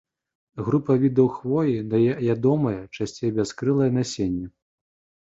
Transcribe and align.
Група 0.67 0.93
відаў 1.01 1.25
хвоі 1.33 1.75
дае 1.91 2.13
ядомае, 2.35 2.79
часцей 2.99 3.31
бяскрылае 3.35 3.91
насенне. 3.99 4.47